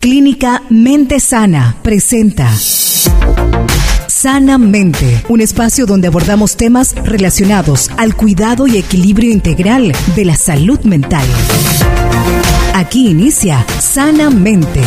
[0.00, 2.48] Clínica Mente Sana presenta
[4.06, 10.78] Sanamente, un espacio donde abordamos temas relacionados al cuidado y equilibrio integral de la salud
[10.82, 11.26] mental.
[12.74, 14.82] Aquí inicia Sanamente.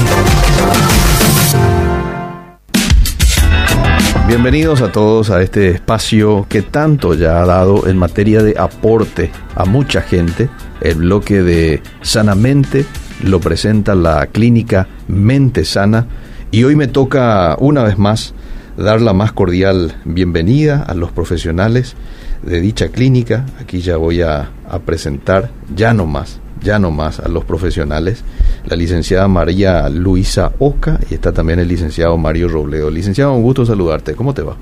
[4.31, 9.29] Bienvenidos a todos a este espacio que tanto ya ha dado en materia de aporte
[9.55, 10.49] a mucha gente,
[10.79, 12.85] el bloque de Sanamente
[13.21, 16.07] lo presenta la clínica Mente Sana
[16.49, 18.33] y hoy me toca una vez más
[18.77, 21.95] dar la más cordial bienvenida a los profesionales
[22.41, 23.45] de dicha clínica.
[23.59, 24.49] Aquí ya voy a,
[24.85, 28.23] presentar, ya no más, ya no más a los profesionales,
[28.65, 32.89] la licenciada María Luisa Oca y está también el licenciado Mario Robledo.
[32.89, 34.15] Licenciado, un gusto saludarte.
[34.15, 34.55] ¿Cómo te va?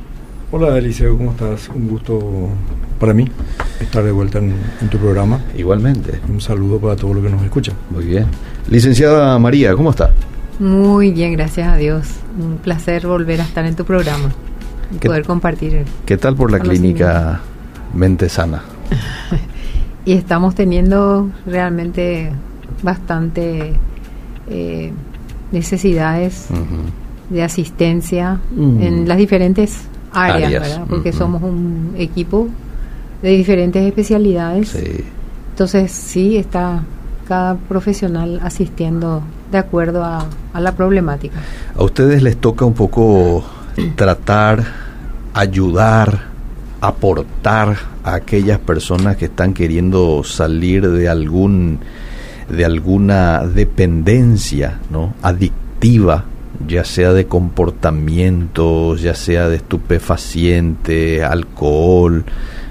[0.52, 1.70] Hola Eliseo, ¿cómo estás?
[1.70, 2.49] Un gusto
[2.99, 3.30] para mí
[3.80, 4.55] estar de vuelta en,
[4.89, 5.39] tu programa.
[5.55, 6.20] Igualmente.
[6.27, 7.75] Un saludo para todos los que nos escuchan.
[7.91, 8.25] Muy bien.
[8.70, 10.11] Licenciada María, ¿cómo está?
[10.59, 12.08] Muy bien, gracias a Dios.
[12.38, 14.31] Un placer volver a estar en tu programa
[14.91, 15.86] y poder compartir.
[16.06, 17.41] ¿Qué tal por la clínica
[17.94, 18.63] Mente Sana?
[20.09, 22.31] y estamos teniendo realmente
[22.81, 23.73] bastante
[24.49, 24.91] eh,
[25.51, 26.47] necesidades
[27.29, 30.85] de asistencia en las diferentes áreas, ¿verdad?
[30.89, 32.47] Porque somos un equipo
[33.21, 34.75] de diferentes especialidades.
[35.51, 36.81] Entonces sí está
[37.27, 40.25] cada profesional asistiendo de acuerdo a,
[40.59, 41.39] la problemática.
[41.75, 43.44] A ustedes les toca un poco
[43.95, 44.63] tratar,
[45.35, 46.28] ayudar,
[46.81, 51.80] aportar a aquellas personas que están queriendo salir de algún
[52.49, 55.13] de alguna dependencia, ¿no?
[55.22, 56.25] adictiva
[56.67, 62.25] ya sea de comportamientos, ya sea de estupefaciente, alcohol,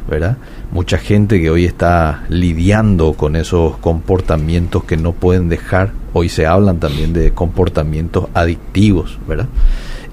[0.08, 0.36] ¿verdad?
[0.70, 5.92] Mucha gente que hoy está lidiando con esos comportamientos que no pueden dejar.
[6.12, 9.46] Hoy se hablan también de comportamientos adictivos, ¿verdad?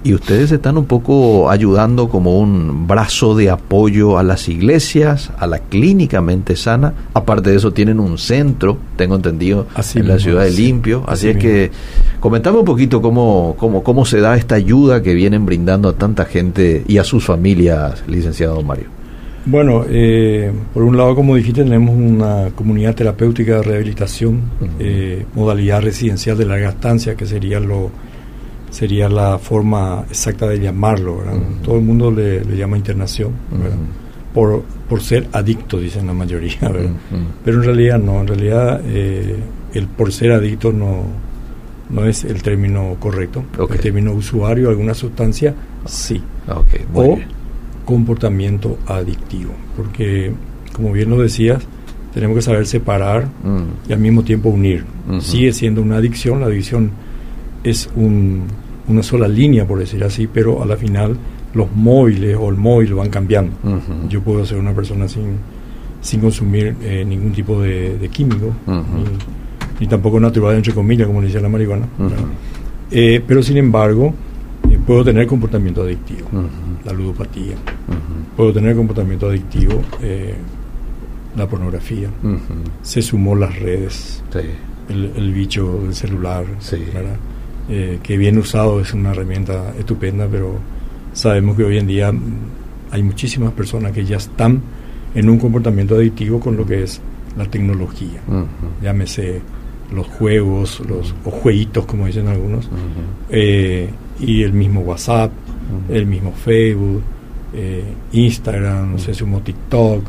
[0.05, 5.47] Y ustedes están un poco ayudando como un brazo de apoyo a las iglesias, a
[5.47, 6.93] la clínica Mente Sana.
[7.15, 9.65] Aparte de eso, tienen un centro, tengo entendido,
[9.95, 11.03] en la ciudad de Limpio.
[11.07, 11.71] Así, es que
[12.19, 16.25] comentame un poquito cómo, cómo, cómo se da esta ayuda que vienen brindando a tanta
[16.25, 18.85] gente y a sus familias, licenciado Mario.
[19.47, 24.41] Bueno, eh, por un lado, como dijiste, tenemos una comunidad terapéutica de rehabilitación,
[24.77, 27.89] eh, modalidad residencial de larga estancia, que sería lo
[28.75, 31.23] sería la forma exacta de llamarlo.
[31.63, 33.31] Todo el mundo le, llama internación,
[34.33, 36.59] por, por ser adicto, dicen la mayoría.
[37.45, 39.37] Pero en realidad no, en realidad eh,
[39.73, 41.03] el por ser adicto no,
[41.89, 43.45] no es el término correcto.
[43.57, 45.55] El término usuario de alguna sustancia,
[45.85, 46.21] sí.
[46.93, 47.17] o
[47.85, 49.53] comportamiento adictivo.
[49.77, 50.33] Porque,
[50.73, 51.63] como bien lo decías,
[52.13, 53.89] tenemos que saber separar mm.
[53.89, 54.83] y al mismo tiempo unir.
[55.21, 56.91] Sigue siendo una adicción, la adicción
[57.63, 61.17] es un una sola línea, por decir así, pero a la final
[61.53, 63.55] los móviles o el móvil van cambiando.
[64.09, 65.37] Yo puedo ser una persona sin,
[66.01, 68.53] sin consumir eh, ningún tipo de, químico,
[69.79, 71.87] ni, tampoco natural, entre comillas, como decía la marihuana.
[72.91, 74.13] Eh, pero sin embargo,
[74.69, 76.27] eh, puedo tener comportamiento adictivo,
[76.83, 77.55] la ludopatía.
[78.35, 79.81] Puedo tener comportamiento adictivo,
[81.35, 82.09] la pornografía.
[82.81, 84.21] Se sumó las redes,
[84.89, 86.45] el, el, bicho del celular,
[86.93, 87.15] ¿verdad?
[87.67, 90.59] Eh, que bien usado es una herramienta estupenda, pero
[91.13, 92.13] sabemos que hoy en día
[92.91, 94.61] hay muchísimas personas que ya están
[95.15, 97.01] en un comportamiento adictivo con lo que es
[97.35, 98.21] la tecnología.
[98.83, 99.41] Llámese
[99.91, 102.69] los juegos, los o jueguitos, como dicen algunos,
[103.29, 103.89] eh,
[104.19, 105.31] y el mismo WhatsApp,
[105.89, 107.01] el mismo Facebook,
[107.53, 110.03] eh, Instagram, no sé, sumo TikTok.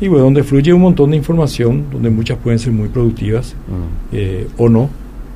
[0.00, 3.54] Y bueno, donde fluye un montón de información, donde muchas pueden ser muy productivas
[4.58, 4.90] o no,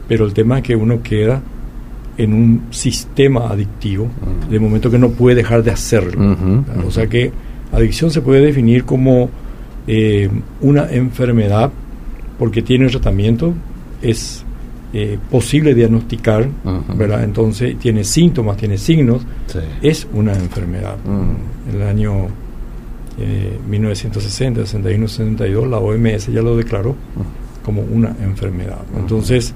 [0.08, 1.42] pero el tema es que uno queda
[2.16, 4.08] en un sistema adictivo
[4.48, 6.36] de momento que no puede dejar de hacerlo.
[6.86, 7.32] O sea que
[7.72, 9.30] adicción se puede definir como
[9.86, 11.70] eh, una enfermedad
[12.38, 13.54] porque tiene tratamiento,
[14.02, 14.44] es
[14.92, 16.48] eh, posible diagnosticar,
[16.96, 17.24] ¿verdad?
[17.24, 19.22] Entonces tiene síntomas, tiene signos,
[19.82, 20.96] es una enfermedad.
[21.68, 22.28] En el año
[23.68, 26.94] 1960, 61, 62 la OMS ya lo declaró
[27.64, 28.82] como una enfermedad.
[28.96, 29.54] Entonces,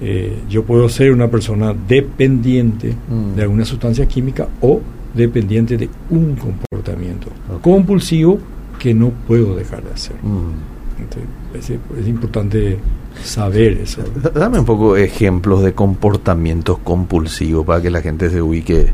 [0.00, 3.34] eh, yo puedo ser una persona dependiente mm.
[3.34, 4.80] de alguna sustancia química o
[5.14, 7.28] dependiente de un comportamiento
[7.62, 8.38] compulsivo
[8.78, 10.16] que no puedo dejar de hacer.
[10.22, 11.56] Mm.
[11.98, 12.78] es, importante
[13.22, 14.02] saber eso.
[14.34, 18.92] Dame un poco ejemplos de comportamientos compulsivos para que la gente se ubique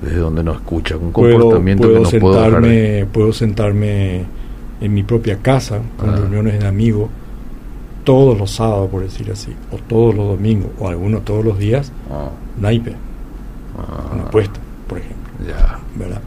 [0.00, 0.96] desde donde nos escucha.
[0.96, 4.24] Un comportamiento puedo, que no sentarme, puedo Puedo sentarme
[4.80, 7.08] en mi propia casa con reuniones de amigos
[8.06, 11.92] todos los sábados, por decir así, o todos los domingos, o algunos todos los días,
[12.10, 12.92] Ah, naipe,
[13.76, 14.58] ah, una apuesta,
[14.88, 15.16] por ejemplo.
[15.46, 15.78] Ya.
[15.98, 16.22] ¿verdad?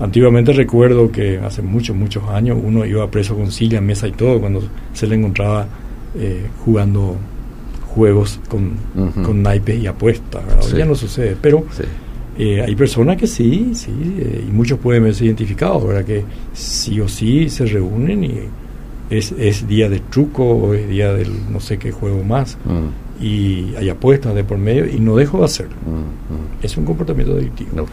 [0.00, 4.40] Antiguamente recuerdo que hace muchos, muchos años uno iba preso con silla, mesa y todo
[4.40, 4.62] cuando
[4.94, 5.66] se le encontraba
[6.16, 7.16] eh, jugando
[7.94, 9.22] juegos con, Ujú.
[9.22, 10.42] con naipes y apuestas.
[10.60, 10.76] Sí.
[10.76, 11.82] ya no sucede, pero Sí.
[12.38, 16.04] eh, hay personas que sí, sí, eh, y muchos pueden verse identificados, ¿verdad?
[16.04, 16.24] Que
[16.54, 18.34] sí o sí se reúnen y
[19.18, 23.22] es, es día de truco o es día del no sé qué juego más Mm,
[23.24, 25.74] y hay apuestas de por medio y no dejo de hacerlo.
[25.86, 27.70] mm, Es un comportamiento adictivo.
[27.84, 27.86] mm.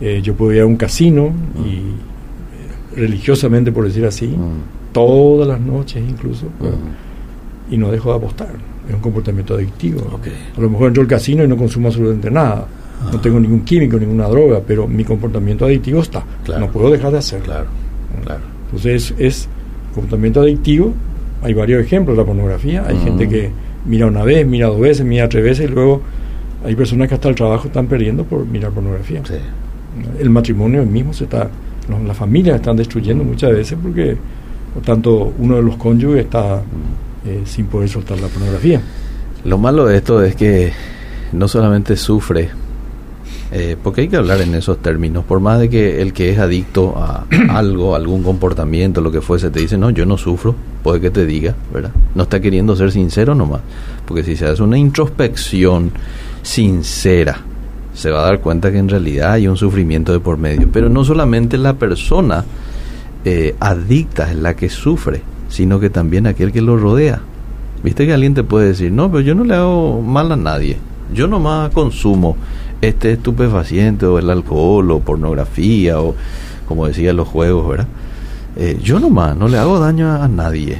[0.00, 1.32] Eh, yo puedo ir a un casino
[1.64, 7.72] y eh, religiosamente, por decir así, Mm, todas las noches incluso, mm.
[7.74, 8.48] y no dejo de apostar.
[8.88, 10.20] Es un comportamiento adictivo.
[10.56, 12.66] A lo mejor entro al casino y no consumo absolutamente nada.
[13.12, 16.24] No tengo ningún químico, ninguna droga, pero mi comportamiento adictivo está.
[16.44, 16.66] Claro.
[16.66, 17.44] No puedo dejar de hacerlo.
[17.46, 17.66] Claro,
[18.24, 18.40] claro.
[18.66, 19.48] Entonces es, es
[19.96, 20.92] comportamiento adictivo.
[21.42, 22.84] Hay varios ejemplos, la pornografía.
[22.86, 23.50] Hay gente que
[23.84, 26.02] mira una vez, mira dos veces, mira tres veces y luego
[26.64, 29.22] hay personas que hasta el trabajo están perdiendo por mirar pornografía.
[29.24, 29.34] Sí.
[30.20, 31.48] El matrimonio mismo se está,
[32.06, 34.16] las familias están destruyendo muchas veces porque
[34.74, 36.62] por tanto uno de los cónyuges está
[37.26, 38.80] eh, sin poder soltar la pornografía.
[39.44, 40.72] Lo malo de esto es que
[41.32, 42.50] no solamente sufre,
[43.52, 46.38] eh, porque hay que hablar en esos términos, por más de que el que es
[46.38, 51.00] adicto a algo, algún comportamiento, lo que fuese, te dice, no, yo no sufro, puede
[51.00, 51.92] que te diga, ¿verdad?
[52.14, 53.60] No está queriendo ser sincero nomás,
[54.06, 55.92] porque si se hace una introspección
[56.42, 57.38] sincera,
[57.94, 60.88] se va a dar cuenta que en realidad hay un sufrimiento de por medio, pero
[60.88, 62.44] no solamente la persona
[63.24, 67.20] eh, adicta es la que sufre, sino que también aquel que lo rodea.
[67.82, 70.76] Viste que alguien te puede decir, no, pero yo no le hago mal a nadie.
[71.14, 72.36] Yo nomás consumo
[72.88, 76.14] este estupefaciente o el alcohol o pornografía o
[76.66, 77.86] como decía los juegos, ¿verdad?
[78.56, 80.78] Eh, yo nomás no le hago daño a, a nadie.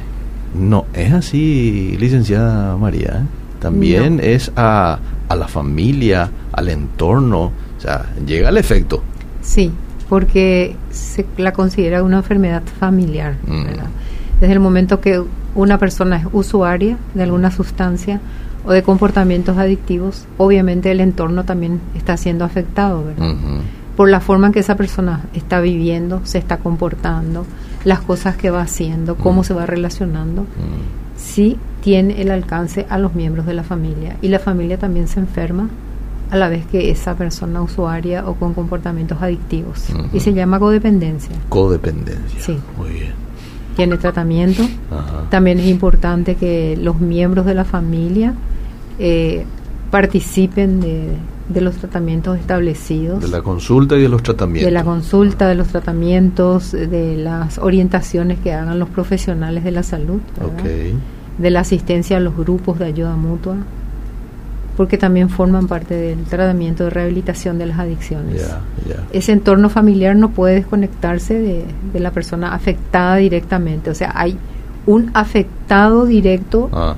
[0.59, 3.21] No, es así, licenciada María.
[3.23, 3.27] ¿eh?
[3.61, 4.23] También No.
[4.23, 4.99] es a,
[5.29, 7.53] a la familia, al entorno.
[7.77, 9.03] O sea, llega el efecto.
[9.43, 9.71] Sí,
[10.09, 13.37] porque se la considera una enfermedad familiar.
[13.47, 13.65] Mm.
[13.65, 13.87] ¿verdad?
[14.41, 15.23] Desde el momento que
[15.55, 18.21] una persona es usuaria de alguna sustancia
[18.67, 23.35] o de comportamientos adictivos, obviamente el entorno también está siendo afectado, ¿verdad?
[23.97, 27.47] Por la forma en que esa persona está viviendo, se está comportando,
[27.85, 31.17] las cosas que va haciendo, cómo se va relacionando, Mm.
[31.17, 34.17] sí tiene el alcance a los miembros de la familia.
[34.21, 35.69] Y la familia también se enferma
[36.31, 39.85] a la vez que esa persona usuaria o con comportamientos adictivos.
[40.13, 41.37] Y se llama codependencia.
[41.49, 42.41] Codependencia.
[42.41, 42.59] Sí.
[42.77, 43.26] Muy bien.
[43.77, 44.63] Tiene tratamiento.
[44.91, 45.29] Ajá.
[45.31, 48.35] También es importante que los miembros de la familia
[48.99, 49.45] eh,
[49.91, 51.11] participen de,
[51.49, 53.21] de los tratamientos establecidos.
[53.21, 54.67] De la consulta y de los tratamientos.
[54.67, 59.83] de la consulta, de los tratamientos, de las orientaciones que hagan los profesionales de la
[59.83, 60.21] salud,
[61.39, 63.57] de la asistencia a los grupos de ayuda mutua,
[64.77, 68.47] porque también forman parte del tratamiento de rehabilitación de las adicciones.
[69.13, 74.37] Ese entorno familiar no puede desconectarse de, de la persona afectada directamente, o sea, hay
[74.87, 76.95] un afectado directo Ah,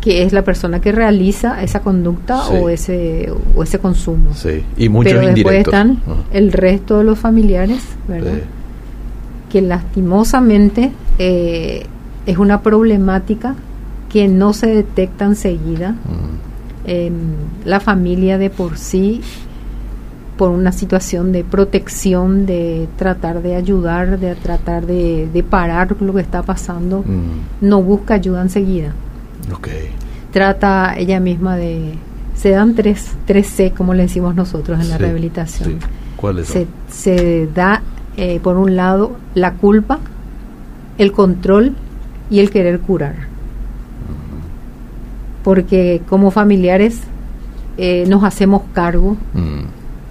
[0.00, 2.54] que es la persona que realiza esa conducta Sí.
[2.60, 4.34] o ese o ese consumo.
[4.34, 4.62] sí.
[4.76, 8.32] Y muchos Pero después están Ah, el resto de los familiares, ¿verdad?
[8.34, 8.40] sí.
[9.50, 11.86] que lastimosamente eh,
[12.26, 13.54] es una problemática
[14.10, 15.92] que no se detecta enseguida.
[15.92, 16.51] Mm,
[16.84, 17.12] Em,
[17.64, 19.20] la familia de por sí,
[20.36, 26.14] por una situación de protección, de tratar de ayudar, de tratar de, de parar lo
[26.14, 28.94] que está pasando, mm, no busca ayuda enseguida.
[29.52, 29.68] ok.
[30.32, 31.92] Trata ella misma de...
[32.34, 35.70] Se dan tres, tres C, como le decimos nosotros en la rehabilitación.
[35.72, 35.76] sí.
[36.16, 36.66] ¿Cuáles son?
[36.88, 37.82] se, se da,
[38.16, 39.98] eh, por un lado, la culpa,
[40.98, 41.74] el control
[42.30, 43.31] y el querer curar.
[45.44, 47.00] Porque como familiares
[47.76, 49.62] eh, nos hacemos cargo Mm,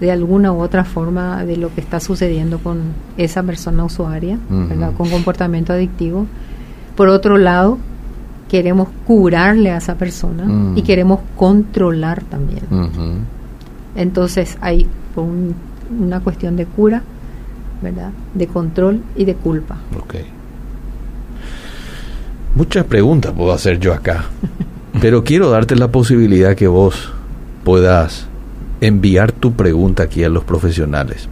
[0.01, 2.79] de alguna u otra forma de lo que está sucediendo con
[3.17, 4.39] esa persona usuaria,
[4.97, 6.25] con comportamiento adictivo.
[6.95, 7.77] Por otro lado,
[8.49, 10.77] queremos curarle a esa persona Mm.
[10.77, 12.63] y queremos controlar también.
[13.95, 15.53] Entonces hay un-
[15.99, 17.03] una cuestión de cura,
[17.83, 18.09] ¿verdad?
[18.33, 19.77] De control y de culpa.
[19.99, 20.15] Ok.
[22.55, 24.25] Muchas preguntas puedo hacer yo acá,
[25.01, 27.09] pero quiero darte la posibilidad que vos
[27.63, 28.27] puedas
[28.81, 31.27] enviar tu pregunta aquí a los profesionales.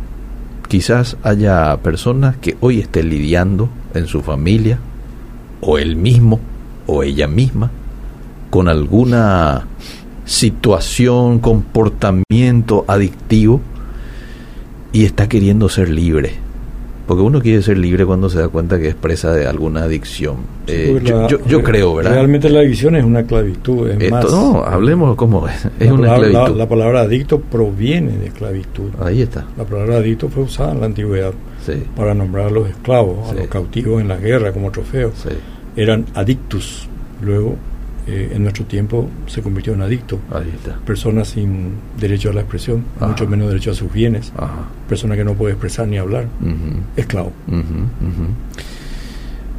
[0.68, 4.80] Quizás haya personas que hoy estén lidiando en su familia,
[5.62, 6.40] o él mismo,
[6.88, 7.70] o ella misma,
[8.50, 9.68] con alguna
[10.26, 13.62] situación, comportamiento adictivo
[14.92, 16.49] y está queriendo ser libre
[17.10, 20.36] Porque uno quiere ser libre cuando se da cuenta que es presa de alguna adicción.
[20.68, 22.12] Eh, yo, la- yo- yo creo, ¿verdad?
[22.12, 23.90] Realmente la adicción es una esclavitud.
[23.90, 25.66] Es Esto- más, no, hablemos como es.
[25.80, 26.58] Es la, una palabra, la- esclavitud.
[26.60, 28.90] la palabra adicto proviene de esclavitud.
[29.02, 29.44] Ahí está.
[29.58, 31.32] La palabra adicto fue usada en la antigüedad
[31.66, 35.14] Sí, para nombrar a los esclavos, a los cautivos en la guerra como trofeos.
[35.76, 36.88] Eran adictus.
[37.24, 37.56] Luego,
[38.08, 40.20] eh, en nuestro tiempo, se convirtió en adicto.
[40.56, 40.78] Está.
[40.86, 43.08] Personas sin derecho a la expresión, Ajá.
[43.08, 44.32] mucho menos derecho a sus bienes.
[44.38, 44.68] Ajá.
[44.88, 46.26] Persona que no puede expresar ni hablar.
[46.42, 46.80] Ujú.
[46.96, 47.32] Esclavo.
[47.48, 48.28] Ujú, ujú.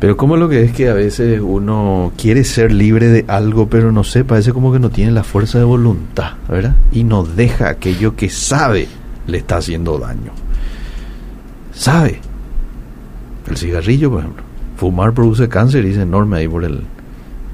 [0.00, 3.92] Pero como lo que es que a veces uno quiere ser libre de algo, pero
[3.92, 6.76] no sé, parece como que no tiene la fuerza de voluntad, ¿verdad?
[6.90, 8.88] Y no deja aquello que sabe
[9.26, 10.32] le está haciendo daño.
[11.74, 12.18] Sabe.
[13.48, 14.42] El cigarrillo, por ejemplo.
[14.76, 16.82] Fumar produce cáncer y es enorme ahí por el...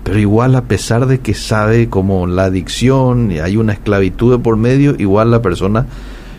[0.06, 4.56] Pero igual a pesar de que sabe como la adicción y hay una esclavitud por
[4.56, 5.84] medio, igual la persona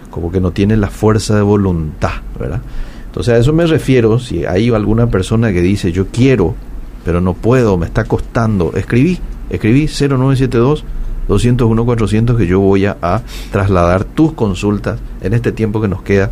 [0.09, 2.61] como que no tiene la fuerza de voluntad, ¿verdad?
[3.07, 6.55] Entonces a eso me refiero, si hay alguna persona que dice yo quiero,
[7.03, 9.19] pero no puedo, me está costando, escribí,
[9.49, 10.85] escribí 0972
[11.27, 13.21] 201 400 que yo voy a, a
[13.51, 16.31] trasladar tus consultas en este tiempo que nos queda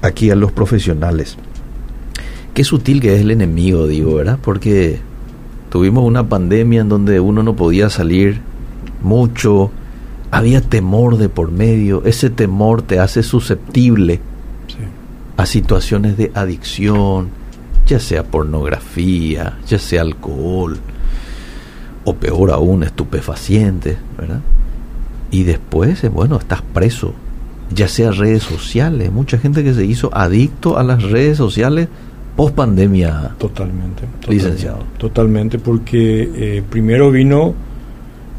[0.00, 1.38] aquí a los profesionales.
[2.54, 4.38] Qué sutil que es el enemigo, digo, ¿verdad?
[4.40, 5.00] Porque
[5.70, 8.40] tuvimos una pandemia en donde uno no podía salir
[9.02, 9.70] mucho,
[10.30, 14.20] había temor de por medio, ese temor te hace susceptible
[14.68, 14.78] Sí.
[15.36, 17.28] a situaciones de adicción,
[17.86, 20.78] ya sea pornografía, ya sea alcohol,
[22.04, 24.40] o peor aún, estupefacientes, ¿verdad?
[25.30, 27.12] Y después, eh, bueno, estás preso,
[27.74, 31.88] ya sea redes sociales, mucha gente que se hizo adicto a las redes sociales
[32.36, 33.34] post pandemia.
[33.38, 34.02] Totalmente.
[34.02, 34.78] totalmente, Licenciado.
[34.98, 37.54] Totalmente, porque eh, primero vino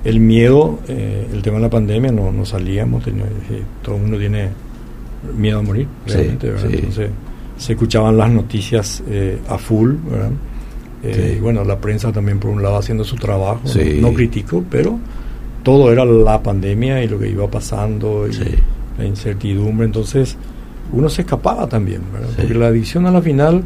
[0.04, 4.02] el miedo, eh, el tema de la pandemia, no, no salíamos, tenía- eh, todo el
[4.04, 4.50] mundo tiene
[5.38, 6.68] miedo a morir, Sí, realmente, ¿verdad?
[6.70, 6.76] sí.
[6.76, 7.10] Entonces
[7.58, 10.30] se escuchaban las noticias eh, a full, ¿verdad?
[11.04, 11.36] Sí.
[11.38, 15.00] y bueno, la prensa también por un lado haciendo su trabajo, no- no, critico, pero
[15.64, 18.32] todo era la pandemia y lo que iba pasando y
[18.98, 20.36] la incertidumbre, entonces
[20.92, 22.30] uno se escapaba también, ¿verdad?
[22.38, 23.64] Porque la adicción a la final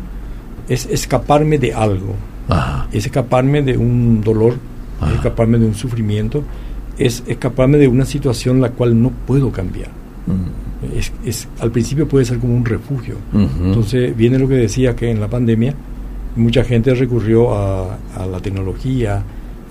[0.74, 2.16] es escaparme de algo,
[2.50, 2.88] Ajá.
[2.92, 4.56] es escaparme de un dolor,
[5.08, 6.44] es escaparme de un sufrimiento,
[6.98, 9.90] es escaparme de una situación la cual no puedo cambiar.
[10.96, 13.16] Es, es- al principio puede ser como un refugio.
[13.34, 15.74] Entonces viene lo que decía que en la pandemia
[16.36, 19.22] mucha gente recurrió a, a la tecnología,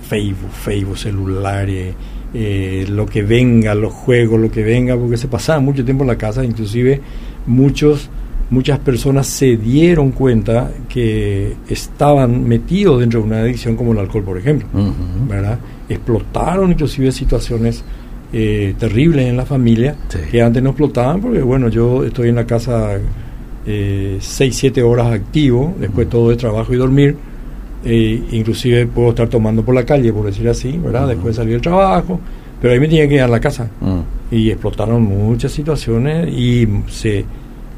[0.08, 1.94] Facebook, Facebook, celulares,
[2.34, 6.08] eh, lo que venga, los juegos, lo que venga, porque se pasaba mucho tiempo en
[6.08, 7.00] la casa, inclusive
[7.46, 8.08] muchos
[8.50, 14.24] muchas personas se dieron cuenta que estaban metidos dentro de una adicción como el alcohol,
[14.24, 14.66] por ejemplo.
[15.28, 15.58] ¿verdad?
[15.88, 17.82] Explotaron inclusive situaciones
[18.32, 20.18] eh, terribles en la familia Sí.
[20.30, 22.98] que antes no explotaban porque, bueno, yo estoy en la casa
[23.66, 27.16] eh, 6, 7 horas activo, después todo de trabajo y dormir,
[27.84, 31.08] eh, inclusive puedo estar tomando por la calle, por decir así, ¿verdad?
[31.08, 32.20] Después de salir del trabajo,
[32.60, 34.34] pero ahí me tenía que ir a la casa Mm.
[34.34, 37.24] y explotaron muchas situaciones y se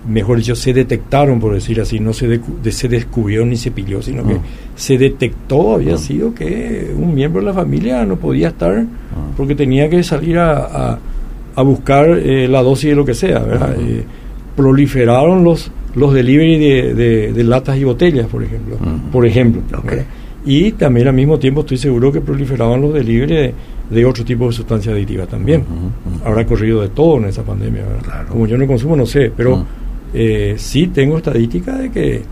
[0.08, 4.02] mejor dicho se detectaron por decir así no se, de- se descubrió ni se pilló
[4.02, 4.40] sino que Mm.
[4.74, 5.98] se detectó había Mm.
[5.98, 9.36] sido que un miembro de la familia no podía estar Mm.
[9.36, 10.52] porque tenía que salir a,
[10.92, 10.98] a-
[11.54, 13.76] a buscar eh, la dosis de lo que sea ¿verdad?
[13.78, 14.02] Eh,
[14.56, 18.76] proliferaron los los delivery de, de- de latas y botellas por ejemplo
[19.12, 19.60] por ejemplo
[20.44, 23.54] y también al mismo tiempo estoy seguro que proliferaban los delivery de,
[23.90, 25.64] de otro tipo de sustancias adictivas también
[26.24, 27.82] habrá corrido de todo en esa pandemia.
[27.84, 28.02] ¿verdad?
[28.02, 28.28] Claro.
[28.30, 29.64] Como yo no consumo, no sé, pero.
[30.14, 32.22] Eh, sí tengo estadística de que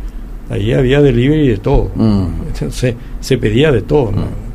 [0.51, 1.91] ahí había delivery de todo.
[1.95, 2.27] Mm.
[2.71, 4.13] Se, se pedía de todo.
[4.13, 4.23] ¿no?
[4.23, 4.51] Mm.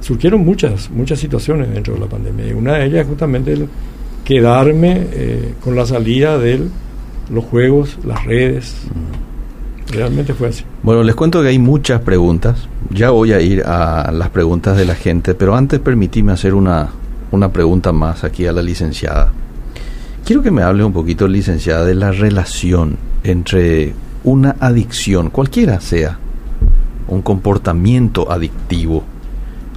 [0.00, 2.48] Surgieron muchas, muchas situaciones dentro de la pandemia.
[2.48, 3.68] Y una de ellas es justamente el
[4.24, 6.60] quedarme eh, con la salida de
[7.30, 8.76] los juegos, las redes.
[9.90, 10.64] Realmente fue así.
[10.82, 12.68] Bueno, les cuento que hay muchas preguntas.
[12.90, 16.88] Ya voy a ir a las preguntas de la gente, pero antes permitíme hacer una,
[17.30, 19.32] una pregunta más aquí a la licenciada.
[20.26, 26.18] Quiero que me hable un poquito, licenciada, de la relación entre una adicción, cualquiera sea,
[27.06, 29.04] un comportamiento adictivo,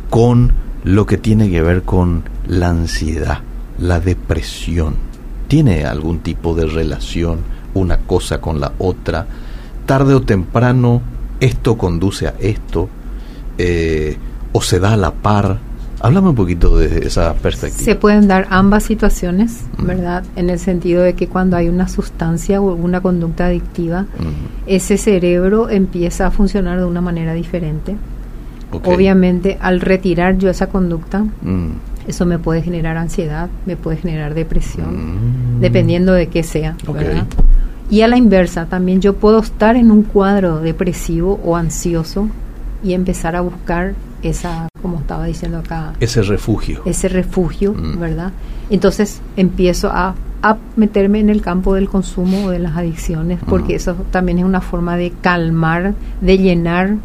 [0.10, 0.52] con
[0.84, 3.42] lo que tiene que ver con la ansiedad,
[3.78, 4.96] la depresión.
[5.48, 7.42] ¿Tiene algún tipo de relación
[7.76, 9.28] una cosa con la otra?
[9.86, 11.04] Tarde o temprano
[11.40, 12.90] esto conduce a esto
[13.60, 14.18] eh,
[14.52, 15.60] o se da a la par.
[16.02, 17.84] Háblame un poquito de esa perspectiva.
[17.84, 19.62] Se pueden dar ambas situaciones.
[19.78, 20.24] ¿verdad?
[20.36, 24.06] En el sentido de que cuando hay una sustancia o una conducta adictiva,
[24.68, 27.96] ese cerebro empieza a funcionar de una manera diferente.
[28.72, 31.70] Obviamente, al retirar yo esa conducta, Mm,
[32.08, 35.62] eso me puede generar ansiedad, me puede generar depresión, mm.
[35.62, 36.76] dependiendo de qué sea.
[36.92, 37.26] ¿verdad?
[37.90, 42.30] Y a la inversa, también yo puedo estar en un cuadro depresivo o ansioso
[42.84, 46.82] y empezar a buscar esa, como estaba diciendo acá, ese refugio.
[46.86, 48.00] Ese refugio, Mm.
[48.00, 48.32] ¿verdad?
[48.70, 53.74] Entonces empiezo a, a meterme en el campo del consumo o de las adicciones, porque
[53.74, 53.76] Mm.
[53.78, 56.96] eso también es una forma de calmar, de llenar,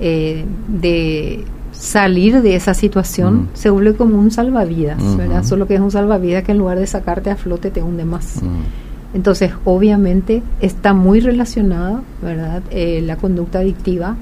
[0.00, 3.48] eh, de salir de esa situación, Mm.
[3.54, 4.98] se vuelve como un salvavidas.
[5.16, 5.44] ¿verdad?
[5.44, 8.40] Solo que es un salvavidas que en lugar de sacarte a flote te hunde más.
[9.14, 12.62] Entonces, obviamente está muy relacionada, ¿verdad?
[12.70, 14.16] Eh, la conducta adictiva,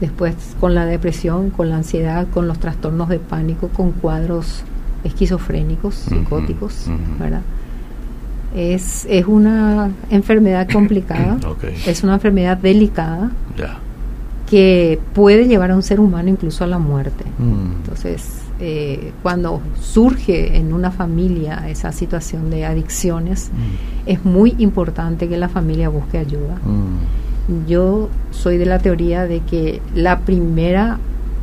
[0.00, 4.62] después con la depresión, con la ansiedad, con los trastornos de pánico, con cuadros
[5.04, 6.86] esquizofrénicos, psicóticos.
[7.18, 7.42] ¿verdad?
[8.54, 11.38] Es, es una enfermedad complicada,
[11.86, 13.30] es una enfermedad delicada
[14.48, 17.24] que puede llevar a un ser humano incluso a la muerte.
[17.38, 17.72] Mm.
[17.82, 24.08] Entonces, eh, cuando surge en una familia esa situación de adicciones, Mm.
[24.08, 26.54] es muy importante que la familia busque ayuda.
[26.64, 27.25] Mm.
[27.68, 30.98] Yo soy de la teoría de que la primera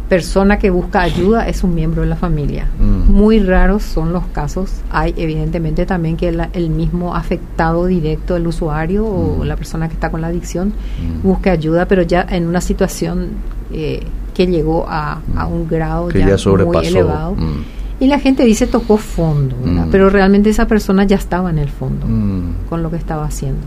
[0.09, 2.67] persona que busca ayuda es un miembro de la familia.
[2.77, 3.11] Mm.
[3.11, 4.69] Muy raros son los casos.
[4.91, 9.47] Hay evidentemente también que la- el mismo afectado directo, el usuario o Mm.
[9.47, 11.25] la persona que está con la adicción, Mm.
[11.27, 13.29] busque ayuda, pero ya en una situación
[13.75, 14.03] eh,
[14.35, 17.35] que llegó a, a un grado Que ya, ya muy elevado.
[17.35, 17.63] Mm.
[18.01, 19.55] Y la gente dice tocó fondo.
[19.65, 19.89] Mm.
[19.89, 22.67] pero realmente esa persona ya estaba en el fondo Mm.
[22.69, 23.61] con lo que estaba haciendo.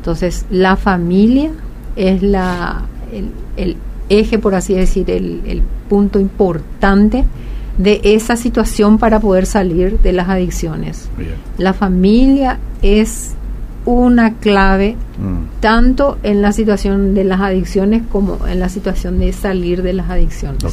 [0.00, 1.50] Entonces, la familia
[1.96, 3.76] es la, el, el
[4.08, 7.24] eje, por así decir, el, el punto importante
[7.78, 11.08] de esa situación para poder salir de las adicciones.
[11.16, 11.34] Bien.
[11.58, 13.34] La familia es
[13.84, 15.60] una clave Mm.
[15.60, 20.08] tanto en la situación de las adicciones como en la situación de salir de las
[20.08, 20.64] adicciones.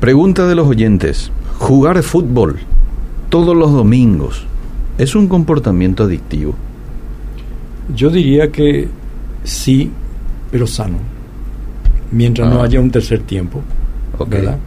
[0.00, 1.30] Pregunta de los oyentes.
[1.58, 2.58] ¿Jugar fútbol
[3.30, 4.44] todos los domingos
[4.98, 6.54] es un comportamiento adictivo?
[7.94, 8.88] Yo diría que
[9.44, 9.90] sí,
[10.50, 10.98] pero sano.
[12.12, 12.64] Mientras no Ah.
[12.64, 13.60] haya un tercer tiempo.
[14.18, 14.28] Ok.
[14.30, 14.58] ¿Verdad?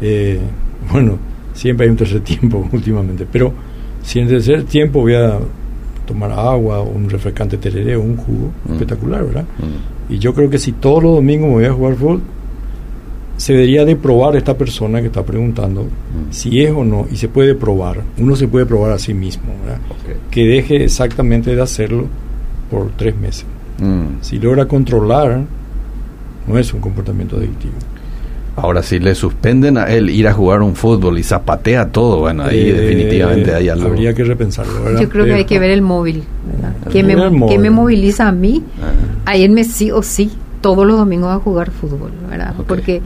[0.00, 0.38] Eh,
[0.92, 1.16] bueno,
[1.54, 3.52] siempre hay un tercer tiempo últimamente, pero
[4.02, 5.38] si en el tercer tiempo voy a
[6.06, 8.72] tomar agua, o un refrescante tereré o un jugo, Mm.
[8.72, 9.44] espectacular, ¿verdad?
[9.58, 10.12] Mm.
[10.14, 12.20] Y yo creo que si todos los domingos me voy a jugar fútbol,
[13.36, 16.30] se debería de probar esta persona que está preguntando Mm.
[16.32, 19.52] si es o no, y se puede probar, uno se puede probar a sí mismo,
[19.64, 19.80] ¿verdad?
[20.30, 22.06] Que deje exactamente de hacerlo
[22.70, 23.44] por tres meses.
[23.78, 24.20] Mm.
[24.22, 25.40] Si logra controlar,
[26.46, 27.74] no es un comportamiento adictivo.
[28.56, 32.42] Ahora, si le suspenden a él ir a jugar un fútbol y zapatea todo, bueno,
[32.42, 33.86] ahí Eh, definitivamente hay algo.
[33.86, 35.00] Habría que repensarlo, ¿verdad?
[35.00, 36.24] Yo creo que hay que ver el móvil.
[36.90, 37.14] ¿Qué, me,
[37.48, 38.64] qué me moviliza a mí?
[38.82, 39.30] Ah.
[39.30, 42.54] a irme sí o sí todos los domingos a jugar fútbol, ¿verdad?
[42.66, 43.00] Porque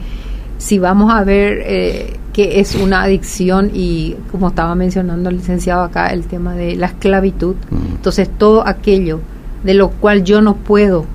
[0.57, 5.83] si vamos a ver eh, que es una adicción y como estaba mencionando el licenciado
[5.83, 7.95] acá, el tema de la esclavitud, Mm.
[7.97, 9.19] entonces todo aquello
[9.63, 11.05] de lo cual yo no puedo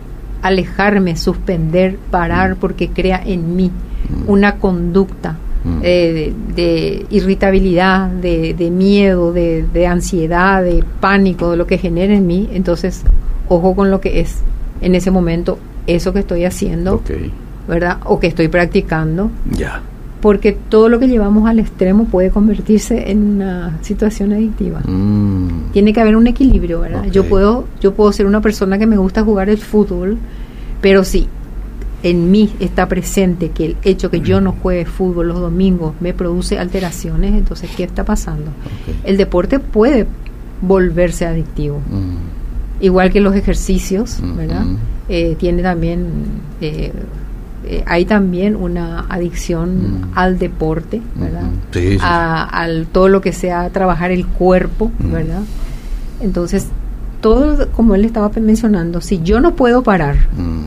[0.42, 3.70] alejarme, suspender, parar porque crea en mí
[4.08, 4.30] Mm.
[4.30, 5.80] una conducta Mm.
[5.82, 11.78] eh, de, de irritabilidad, de, de miedo, de, de ansiedad, de pánico, de lo que
[11.78, 13.02] genera en mí, entonces
[13.48, 14.37] ojo con lo que es
[14.80, 15.58] en ese momento
[15.88, 17.02] eso que estoy haciendo.
[17.66, 17.98] ¿verdad?
[18.04, 19.82] O que estoy practicando, Ya.
[20.20, 24.81] Porque todo lo que llevamos al extremo puede convertirse en una situación adictiva.
[24.81, 25.70] Mm.
[25.72, 27.04] Tiene que haber un equilibrio, ¿verdad?
[27.11, 30.18] Yo puedo yo puedo ser una persona que me gusta jugar el fútbol,
[30.81, 31.28] pero si
[32.02, 36.14] en mí está presente que el hecho que yo no juegue fútbol los domingos me
[36.14, 38.50] produce alteraciones, entonces ¿qué está pasando?
[39.04, 40.07] El deporte puede
[40.61, 42.83] volverse adictivo, Mm.
[42.85, 44.64] igual que los ejercicios, ¿verdad?
[44.66, 44.76] Ujú.
[45.09, 46.07] Eh, tiene también
[46.61, 46.92] eh,
[47.64, 49.68] eh, hay también una adicción
[50.11, 50.11] Mm.
[50.14, 51.42] al deporte, ¿verdad?
[51.44, 51.53] Ujú.
[51.73, 55.12] Sí, sí, A, al todo lo que sea trabajar el cuerpo, Mm.
[55.12, 55.42] ¿verdad?
[56.21, 56.68] Entonces,
[57.21, 60.64] todo, como él estaba mencionando, si yo no puedo parar Mm.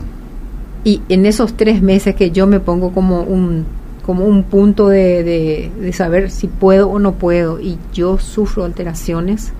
[0.84, 3.64] y en esos tres meses que yo me pongo como un
[4.04, 8.64] como un punto de, de, de saber si puedo o no puedo y yo sufro
[8.64, 9.52] alteraciones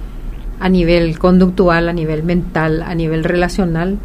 [0.58, 3.98] a nivel conductual, a nivel mental, a nivel relacional,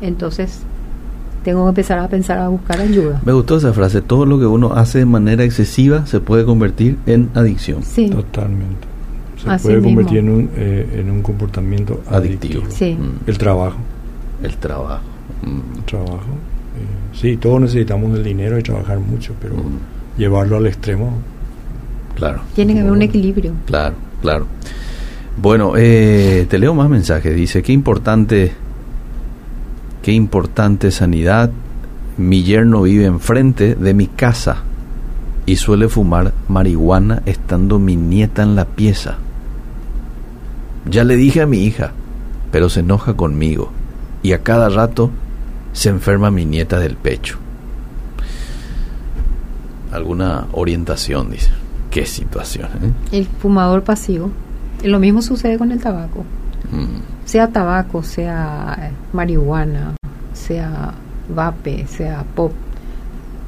[0.00, 0.60] entonces
[1.44, 3.20] tengo que empezar a pensar a buscar ayuda.
[3.24, 4.00] Me gustó esa frase.
[4.02, 7.82] Todo lo que uno hace de manera excesiva se puede convertir en adicción.
[7.82, 8.88] Sí, Totalmente.
[9.42, 12.60] Se Así puede convertir en un, eh, en un comportamiento Adictivo.
[12.60, 12.64] adictivo.
[12.68, 12.92] sí.
[12.94, 13.28] Mm.
[13.30, 13.76] El trabajo.
[14.42, 15.02] El trabajo.
[15.42, 15.78] Mm.
[15.78, 16.16] El trabajo.
[16.76, 20.18] eh, sí, todos necesitamos el dinero y trabajar mucho, pero Mm.
[20.18, 21.14] llevarlo al extremo.
[22.16, 22.40] Claro.
[22.54, 23.52] Tiene que haber un equilibrio.
[23.66, 24.46] Claro, claro.
[25.40, 27.34] Bueno, eh, te leo más mensajes.
[27.34, 28.52] Dice, qué importante,
[30.02, 31.50] qué importante sanidad.
[32.16, 34.58] Mi yerno vive enfrente de mi casa
[35.46, 39.18] y suele fumar marihuana estando mi nieta en la pieza.
[40.88, 41.92] Ya le dije a mi hija
[42.50, 43.70] pero se enoja conmigo
[44.22, 45.10] y a cada rato
[45.72, 47.38] se enferma mi nieta del pecho.
[49.92, 51.50] Alguna orientación, dice.
[51.90, 52.68] Qué situación.
[52.82, 53.16] ¿eh?
[53.16, 54.30] El fumador pasivo.
[54.84, 56.24] Lo mismo sucede con el tabaco.
[56.70, 57.19] Mm.
[57.30, 59.94] Sea tabaco, sea marihuana,
[60.32, 60.92] sea
[61.32, 62.50] vape, sea pop.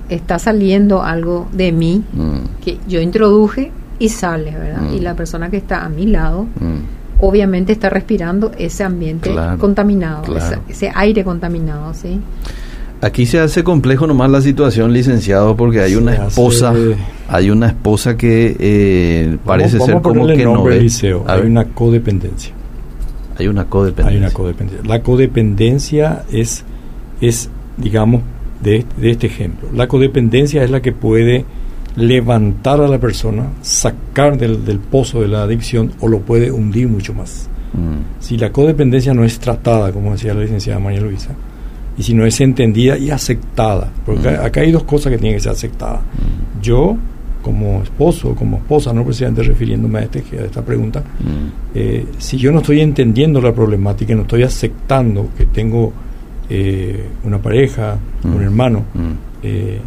[0.09, 2.63] Está saliendo algo de mí mm.
[2.65, 4.83] que yo introduje y sale, ¿verdad?
[4.93, 5.03] Y mm.
[5.03, 6.47] la persona que está a mi lado
[7.19, 10.23] obviamente está respirando ese ambiente contaminado,
[10.69, 12.21] ese, aire contaminado, ¿sí?
[13.01, 16.73] Aquí se hace complejo nomás la situación, licenciado, porque hay una esposa,
[17.29, 20.89] hay una esposa que eh, parece ser como que no ve.
[21.27, 22.62] Hay una codependencia.
[23.39, 24.11] Hay una codependencia.
[24.11, 24.89] Hay una codependencia.
[24.89, 26.65] La codependencia es,
[27.21, 28.23] es digamos,
[28.63, 29.69] de, de este ejemplo.
[29.75, 31.45] La codependencia es la que puede
[31.97, 36.89] levantar a la persona, sacar del, del pozo de la adicción o lo puede hundir
[36.89, 37.49] mucho más.
[37.73, 38.21] Mm.
[38.21, 41.31] Si la codependencia no es tratada, como decía la licenciada María Luisa,
[41.97, 44.45] y si no es entendida y aceptada, porque mm.
[44.45, 46.01] acá hay dos cosas que tienen que ser aceptadas.
[46.01, 46.63] Mm.
[46.63, 46.97] Yo,
[47.43, 51.03] como esposo, como esposa, no precisamente refiriéndome a, este, a esta pregunta,
[51.75, 55.93] eh, si yo no estoy entendiendo la problemática, no estoy aceptando que tengo
[56.49, 58.85] eh, una pareja, un hermano,
[59.43, 59.79] eh,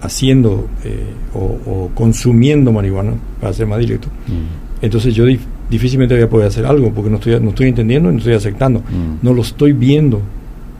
[0.00, 1.04] haciendo eh,
[1.34, 4.84] o, consumiendo marihuana, para ser más directo, mm.
[4.84, 5.24] entonces yo
[5.68, 8.34] difícilmente voy a poder hacer algo porque no estoy, no estoy entendiendo y no estoy
[8.34, 8.80] aceptando.
[8.80, 9.18] Mm.
[9.22, 10.20] No lo estoy viendo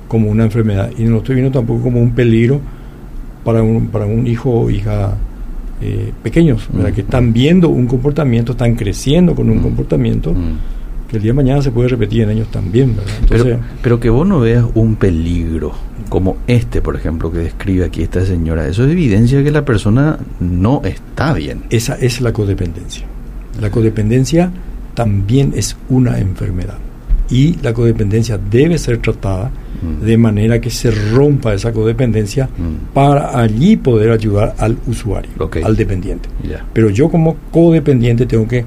[0.09, 2.61] como una enfermedad y no lo estoy viendo tampoco como un peligro
[3.45, 5.17] para un, para un hijo o hija
[5.81, 6.93] eh, pequeños, mm.
[6.95, 10.35] que están viendo un comportamiento, están creciendo con un comportamiento
[11.09, 12.97] que el día de mañana se puede repetir en ellos también.
[13.29, 15.73] pero, pero que vos no veas un peligro
[16.09, 20.19] como este, por ejemplo, que describe aquí esta señora, eso es evidencia que la persona
[20.41, 21.63] no está bien.
[21.71, 23.07] Esa es la codependencia.
[23.61, 24.51] La codependencia
[24.95, 26.79] también es una enfermedad
[27.31, 30.05] y la codependencia debe ser tratada mm.
[30.05, 32.93] de manera que se rompa esa codependencia mm.
[32.95, 35.31] para allí poder ayudar al usuario,
[35.65, 36.29] al dependiente.
[36.73, 38.65] Pero yo como codependiente tengo que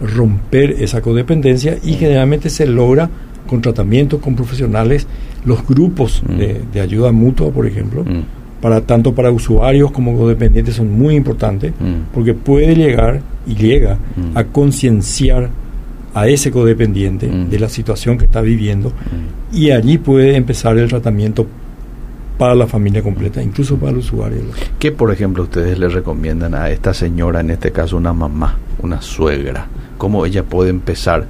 [0.00, 1.96] romper esa codependencia y mm.
[1.96, 3.08] generalmente se logra
[3.46, 5.06] con tratamientos con profesionales,
[5.44, 8.04] los grupos de, de, ayuda mutua, por ejemplo,
[8.60, 11.72] para tanto para usuarios como codependientes son muy importantes
[12.12, 13.98] porque puede llegar y llega
[14.34, 15.48] a concienciar
[16.14, 18.92] a ese codependiente de la situación que está viviendo
[19.52, 21.46] y allí puede empezar el tratamiento
[22.38, 24.38] para la familia completa, incluso para el usuario.
[24.78, 29.02] ¿Qué, por ejemplo, ustedes le recomiendan a esta señora, en este caso una mamá, una
[29.02, 29.66] suegra?
[29.98, 31.26] ¿Cómo ella puede empezar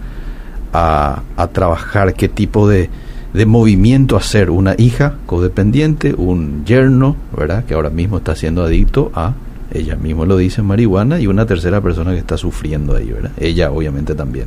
[0.73, 2.15] a, a trabajar?
[2.15, 2.91] ¿Qué tipo de,
[3.35, 4.51] de movimiento hacer?
[4.51, 7.65] Una hija codependiente, un yerno, ¿verdad?
[7.65, 9.35] Que ahora mismo está siendo adicto a,
[9.73, 13.33] ella mismo lo dice, marihuana, y una tercera persona que está sufriendo ahí, ¿verdad?
[13.39, 14.47] Ella obviamente también.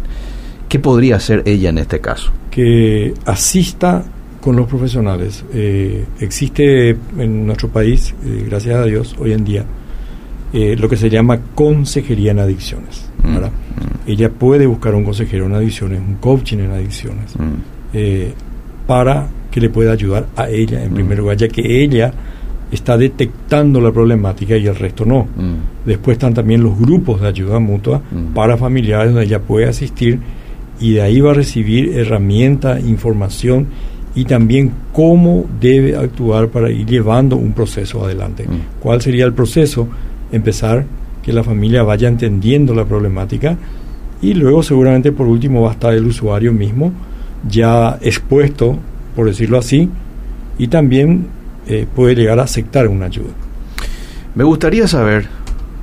[0.68, 2.32] ¿Qué podría hacer ella en este caso?
[2.50, 4.04] Que asista
[4.44, 5.46] con los profesionales.
[5.54, 9.64] Eh, existe en nuestro país, eh, gracias a Dios, hoy en día,
[10.52, 13.10] eh, lo que se llama consejería en adicciones.
[13.24, 13.50] Mm, mm.
[14.06, 18.86] Ella puede buscar un consejero en adicciones, un coaching en adicciones, mm.
[18.86, 22.12] para que le pueda ayudar a ella en primer lugar, ya que ella
[22.76, 25.28] está detectando la problemática y el resto no.
[25.86, 28.02] Después están también los grupos de ayuda mutua
[28.34, 30.20] para familiares donde ella puede asistir
[30.80, 33.68] y de ahí va a recibir herramientas, información
[34.16, 38.46] y también cómo debe actuar para ir llevando un proceso adelante.
[38.48, 38.80] Mm.
[38.80, 39.88] ¿Cuál sería el proceso?
[40.32, 40.86] Empezar
[41.24, 43.58] que la familia vaya entendiendo la problemática
[44.22, 46.92] y luego seguramente por último va a estar el usuario mismo
[47.48, 48.78] ya expuesto,
[49.16, 49.90] por decirlo así,
[50.58, 51.28] y también
[51.68, 53.34] eh, puede llegar a aceptar una ayuda.
[54.36, 55.28] Me gustaría saber,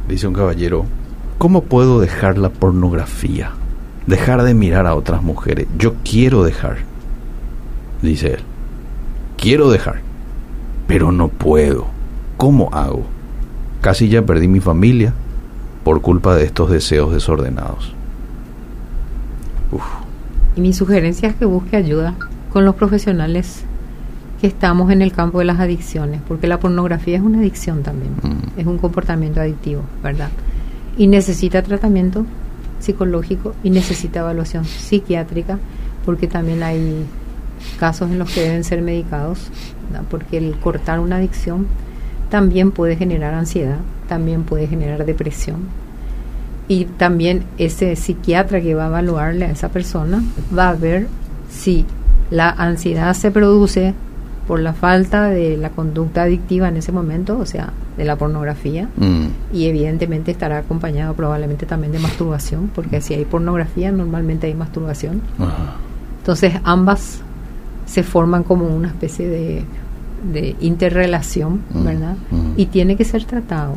[0.09, 0.85] dice un caballero,
[1.39, 3.53] ¿cómo puedo dejar la pornografía?
[4.07, 5.67] Dejar de mirar a otras mujeres.
[5.79, 6.91] Yo quiero dejar
[8.03, 8.41] dice él.
[9.37, 10.01] Quiero dejar,
[10.87, 11.87] pero no puedo.
[12.37, 13.05] ¿Cómo hago?
[13.81, 15.13] Casi ya perdí mi familia
[15.85, 17.95] por culpa de estos deseos desordenados.
[20.57, 22.15] Y mi sugerencia es que busque ayuda
[22.53, 23.65] con los profesionales
[24.41, 28.13] que estamos en el campo de las adicciones, porque la pornografía es una adicción también,
[28.23, 28.59] mm.
[28.59, 30.31] es un comportamiento adictivo, ¿verdad?
[30.97, 32.25] Y necesita tratamiento
[32.79, 35.59] psicológico y necesita evaluación psiquiátrica,
[36.05, 37.05] porque también hay
[37.79, 39.51] casos en los que deben ser medicados,
[40.11, 41.67] porque el cortar una adicción
[42.31, 45.61] también puede generar ansiedad, también puede generar depresión.
[46.69, 50.23] Y también ese psiquiatra que va a evaluarle a esa persona
[50.57, 51.09] va a ver
[51.51, 51.85] si
[52.31, 53.93] la ansiedad se produce
[54.51, 58.89] por la falta de la conducta adictiva en ese momento, o sea, de la pornografía,
[58.97, 59.27] mm.
[59.55, 65.21] y evidentemente estará acompañado probablemente también de masturbación, porque si hay pornografía normalmente hay masturbación
[66.19, 67.21] Entonces ambas
[67.87, 69.63] se forman como una especie de,
[70.33, 72.17] de interrelación, Mm, ¿verdad?
[72.33, 72.55] mm.
[72.57, 73.75] Y tiene que ser tratado.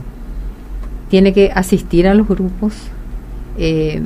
[1.07, 2.73] Tiene que asistir a los grupos.
[3.59, 4.01] eh,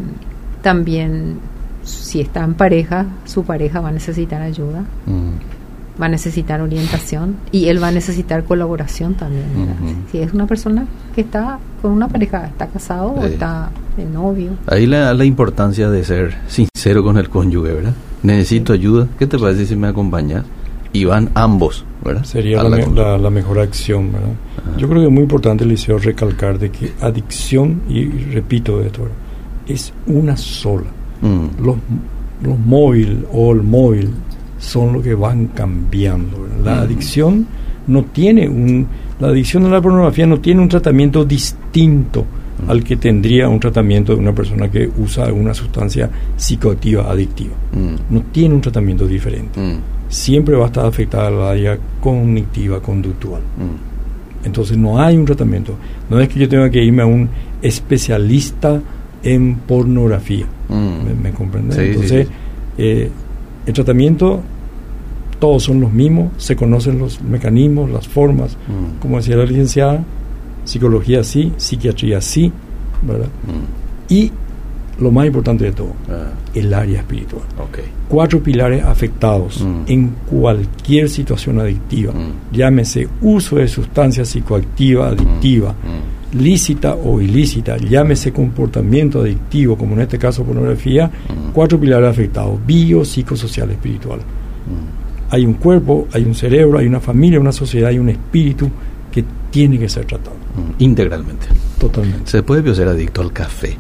[0.62, 1.40] también,
[1.84, 4.84] si está en pareja, su pareja va a necesitar ayuda.
[6.02, 9.46] Va a necesitar orientación y él va a necesitar colaboración también.
[9.56, 9.76] ¿verdad?
[9.82, 9.94] Ujú.
[10.12, 14.52] Si es una persona que está con una pareja, está casado o está de novio.
[14.68, 17.94] Ahí la, la importancia de ser sincero con el cónyuge, ¿verdad?
[18.24, 19.08] Necesito ayuda.
[19.20, 20.44] ¿Qué te parece si me acompañas?
[20.94, 22.24] Y van ambos, ¿verdad?
[22.24, 24.30] Sería la, la me- con- la- la mejor acción, ¿verdad?
[24.58, 24.78] Ajá.
[24.78, 29.02] Yo creo que es muy importante, Liceo, recalcar de que adicción, y, y repito esto,
[29.04, 29.18] ¿verdad?
[29.68, 30.86] es una sola.
[31.22, 31.64] Mm.
[31.66, 31.76] Los,
[32.42, 34.12] los móviles o el móvil
[34.58, 36.42] son lo que van cambiando.
[36.42, 36.64] ¿verdad?
[36.64, 37.48] La adicción
[37.88, 38.88] no tiene un...
[39.20, 42.26] La adicción a la pornografía no tiene un tratamiento distinto
[42.68, 47.54] al que tendría un tratamiento de una persona que usa una sustancia psicoactiva adictiva.
[47.72, 48.14] Mm.
[48.14, 49.60] No tiene un tratamiento diferente.
[49.60, 49.78] Mm.
[50.10, 53.42] Siempre va a estar afectada la área cognitiva, conductual.
[53.42, 54.46] Mm.
[54.46, 55.76] Entonces no hay un tratamiento.
[56.10, 57.30] No es que yo tenga que irme a un
[57.62, 58.82] especialista
[59.24, 60.46] en pornografía.
[60.70, 61.76] ¿Me, me comprende?
[61.76, 62.34] Sí, sí, Entonces, sí.
[62.78, 63.12] eh,
[63.68, 64.42] el tratamiento,
[65.40, 68.58] todos son los mismos, se conocen los mecanismos, las formas.
[68.68, 69.00] Mm.
[69.02, 70.04] Como decía la licenciada,
[70.66, 72.52] psicología sí, psiquiatría sí,
[73.04, 73.28] ¿verdad?
[73.28, 74.12] Mm.
[74.14, 74.32] Y
[75.00, 77.44] lo más importante de todo, Ah, el área espiritual.
[78.10, 79.82] Cuatro pilares afectados Mm.
[79.92, 82.56] en cualquier situación adictiva, Mm.
[82.56, 86.17] llámese uso de sustancia psicoactiva adictiva, Mm.
[86.34, 91.52] Lícita o ilícita, llámese comportamiento adictivo, como en este caso pornografía, Mm.
[91.54, 94.20] cuatro pilares afectados, bio, psicosocial, espiritual.
[94.20, 95.34] Mm.
[95.34, 98.70] Hay un cuerpo, hay un cerebro, hay una familia, una sociedad, hay un espíritu
[99.12, 100.84] que tiene que ser tratado Mm.
[100.84, 101.48] Integralmente.
[101.80, 102.30] totalmente.
[102.32, 103.78] Se puede ser adicto al café.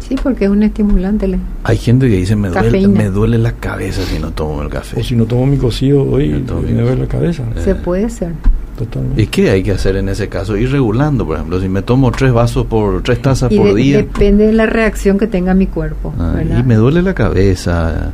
[0.00, 1.28] Sí, porque es un estimulante.
[1.28, 4.68] le- Hay gente que dice, me duele, me duele la cabeza si no tomo el
[4.68, 5.00] café.
[5.00, 6.40] O si no tomo mi cocido hoy, me
[6.82, 7.44] duele la cabeza.
[7.56, 7.60] Eh.
[7.64, 8.32] Se puede ser.
[8.78, 9.22] Totalmente.
[9.22, 10.56] ¿Y qué hay que hacer en ese caso?
[10.56, 13.74] Ir regulando, por ejemplo, si me tomo tres vasos por tres tazas Y por de-
[13.74, 16.14] día depende de la reacción que tenga mi cuerpo.
[16.18, 16.58] ah, ¿verdad?
[16.58, 18.12] y me duele la cabeza.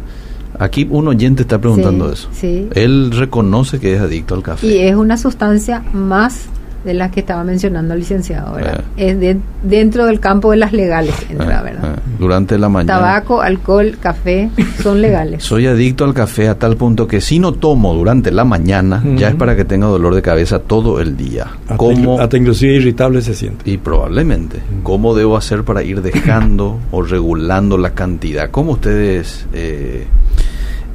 [0.59, 2.29] Aquí un oyente está preguntando Sí, eso.
[2.33, 2.69] sí.
[2.75, 4.67] Él reconoce que es adicto al café.
[4.67, 6.47] Y es una sustancia más
[6.85, 8.81] de las que estaba mencionando el licenciado, ¿verdad?
[8.87, 8.91] Ah.
[8.97, 11.95] Es de- dentro del campo de las legales, entra, Ah, ¿verdad?
[11.97, 12.99] ah, durante la mañana.
[13.01, 14.49] Tabaco, alcohol, café
[14.83, 15.43] son legales.
[15.43, 19.29] Soy adicto al café a tal punto que si no tomo durante la mañana, ya
[19.29, 21.47] es para que tenga dolor de cabeza todo el día.
[21.63, 22.21] Hasta, ¿Cómo?
[22.21, 23.69] hasta inclusive irritable se siente.
[23.69, 24.61] Y probablemente.
[24.85, 28.51] ¿Cómo debo hacer para ir dejando o regulando la cantidad?
[28.51, 30.07] ¿Cómo ustedes eh,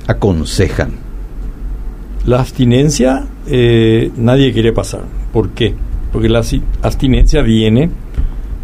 [0.07, 0.91] aconsejan?
[2.25, 5.01] La abstinencia eh, nadie quiere pasar.
[5.33, 5.73] ¿Por qué?
[6.13, 6.41] Porque la
[6.83, 7.89] abstinencia viene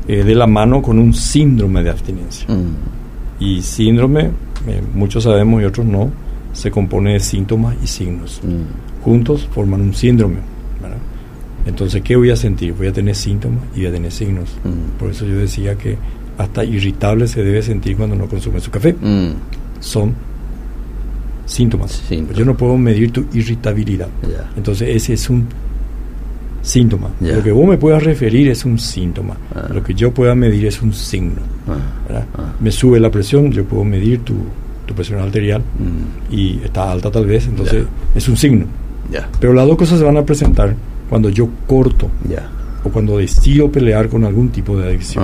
[0.08, 2.48] eh, de la mano con un síndrome de abstinencia.
[2.48, 4.22] Mm, Y síndrome,
[4.68, 6.12] eh, muchos sabemos y otros no,
[6.54, 8.40] se compone de síntomas y signos.
[8.44, 10.38] mm, Juntos forman un síndrome.
[10.82, 10.98] ¿verdad?
[11.66, 12.74] Entonces, ¿qué voy a sentir?
[12.74, 14.50] Voy a tener síntomas y voy a tener signos.
[14.64, 15.00] Mm.
[15.00, 15.98] Por eso yo decía que
[16.38, 18.96] hasta irritable se debe sentir cuando no consume su café.
[19.82, 20.14] Son
[21.46, 21.92] síntomas.
[22.08, 22.38] Síntomas.
[22.38, 24.08] Yo no puedo medir tu irritabilidad.
[24.56, 25.48] Entonces ese es un
[26.70, 27.10] síntoma.
[27.20, 29.36] Lo que vos me puedas referir es un síntoma.
[29.56, 29.68] Ah.
[29.74, 31.42] Lo que yo pueda medir es un signo.
[31.68, 34.36] Ah, ah, Me sube la presión, yo puedo medir tu,
[34.86, 38.66] tu presión arterial mm, y está alta tal vez, entonces es un signo.
[39.40, 40.76] Pero las dos cosas se van a presentar
[41.10, 42.10] cuando yo corto
[42.84, 45.24] o cuando decido pelear con algún tipo de adicción.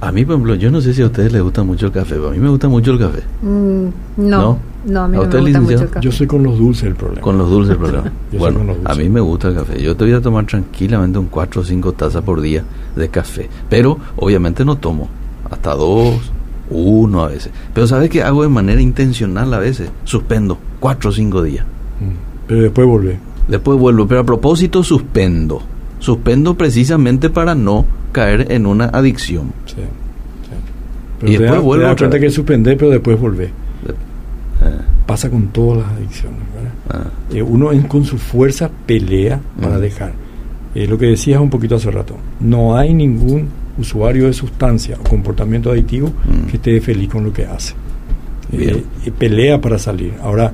[0.00, 2.16] A mí, por ejemplo, yo no sé si a ustedes les gusta mucho el café,
[2.16, 3.20] pero a mí me gusta mucho el café.
[3.42, 4.58] Mm, no, ¿No?
[4.84, 6.04] No, a mí ¿A no usted, me gusta mucho el café.
[6.04, 7.20] Yo soy con los dulces el problema.
[7.22, 8.04] Con los dulces, el problema.
[8.04, 8.96] Yo soy bueno, con los dulces.
[8.96, 9.82] a mí me gusta el café.
[9.82, 12.64] Yo te voy a tomar tranquilamente un 4 o 5 tazas por día
[12.96, 13.48] de café.
[13.68, 15.08] Pero, obviamente, no tomo.
[15.50, 16.30] Hasta dos,
[16.70, 17.52] uno a veces.
[17.74, 19.90] Pero, ¿sabes qué hago de manera intencional a veces?
[20.04, 21.64] Suspendo 4 o 5 días.
[22.00, 22.46] Mm.
[22.48, 23.16] Pero después volver.
[23.48, 24.06] Después vuelvo.
[24.06, 25.62] Pero a propósito, suspendo.
[25.98, 29.52] Suspendo precisamente para no caer en una adicción.
[29.66, 29.82] Sí, sí.
[31.20, 33.50] Pero Y después das- vuelvo te das otra cuenta que suspender, pero después volver.
[35.12, 36.38] Pasa con todas las adicciones.
[36.88, 39.80] ah, Eh, uno en- con su fuerza pelea para Mm.
[39.82, 40.12] dejar.
[40.74, 43.46] Eh, lo que decías un poquito hace rato, no hay ningún
[43.78, 46.46] usuario de sustancia o comportamiento adictivo Mm.
[46.48, 47.74] que esté feliz con lo que hace.
[48.52, 48.82] Eh,
[49.18, 50.14] pelea para salir.
[50.22, 50.50] Ahora,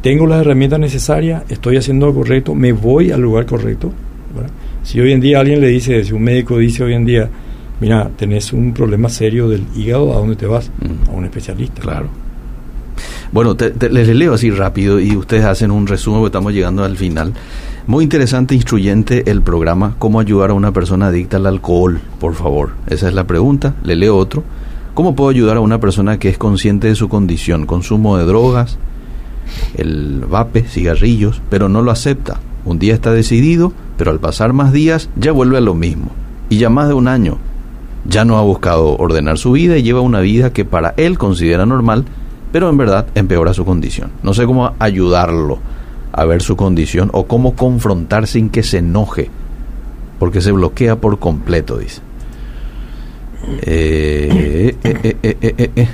[0.00, 3.92] tengo las herramientas necesarias, estoy haciendo lo correcto, me voy al lugar correcto.
[4.32, 4.50] ¿verdad?
[4.84, 7.28] Si hoy en día alguien le dice, si un médico dice hoy en día,
[7.80, 10.70] mira, tenés un problema serio del hígado, ¿a dónde te vas?
[10.80, 11.10] Mm.
[11.10, 11.80] A un especialista.
[11.82, 12.08] Claro.
[13.32, 16.96] Bueno, te- les leo así rápido y ustedes hacen un resumen porque estamos llegando al
[16.96, 17.32] final.
[17.86, 19.94] Muy interesante, instruyente el programa.
[19.98, 22.00] ¿Cómo ayudar a una persona adicta al alcohol?
[22.18, 22.70] Por favor.
[22.88, 23.74] Esa es la pregunta.
[23.84, 24.42] Le leo otro.
[24.94, 27.66] ¿Cómo puedo ayudar a una persona que es consciente de su condición?
[27.66, 28.78] Consumo de drogas,
[29.76, 32.40] el vape, cigarrillos, pero no lo acepta.
[32.64, 36.10] Un día está decidido, pero al pasar más días ya vuelve a lo mismo.
[36.48, 37.38] Y ya más de un año
[38.08, 41.66] ya no ha buscado ordenar su vida y lleva una vida que para él considera
[41.66, 42.04] normal,
[42.56, 44.12] pero en verdad empeora su condición.
[44.22, 45.58] No sé cómo ayudarlo
[46.10, 49.28] a ver su condición o cómo confrontar sin que se enoje,
[50.18, 52.00] porque se bloquea por completo, dice.
[53.60, 55.88] Eh, eh, eh,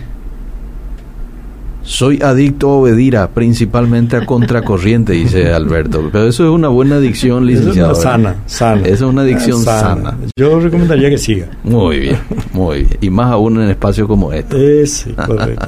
[1.83, 6.11] Soy adicto a obedir principalmente a contracorriente, dice Alberto.
[6.13, 7.91] Pero eso es una buena adicción, licenciado.
[7.91, 8.83] Eso es sana, sana.
[8.83, 10.17] Eso es una adicción sana.
[10.37, 11.49] Yo recomendaría que siga.
[11.65, 12.19] Muy bien,
[12.53, 12.99] muy bien.
[13.01, 14.87] Y más aún en espacios como este.
[14.87, 15.67] sí, correcto.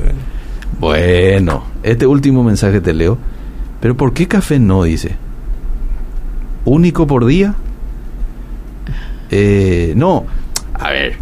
[0.85, 3.17] Bueno, este último mensaje te leo.
[3.81, 4.83] Pero ¿por qué café no?
[4.83, 5.17] Dice.
[6.67, 7.55] ¿Único por día?
[9.97, 10.25] no,
[10.75, 11.15] a ver,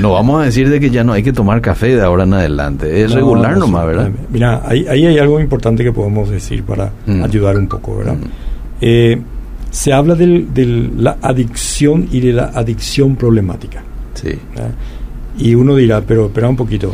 [0.00, 2.32] no vamos a decir de que ya no hay que tomar café de ahora en
[2.32, 3.02] adelante.
[3.02, 4.10] Es regular nomás, ¿verdad?
[4.30, 7.24] Mira, ahí, hay algo importante que podemos decir para mm.
[7.24, 8.14] ayudar un poco, ¿verdad?
[8.14, 8.26] Mm.
[8.80, 9.20] Eh,
[9.70, 13.82] se habla de la adicción y de la adicción problemática.
[14.14, 14.38] Sí.
[15.38, 16.92] Y uno dirá, pero espera un poquito.